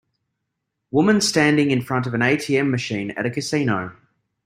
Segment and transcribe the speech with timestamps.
[0.89, 3.95] Women standing in front of a ATM machine at a casino.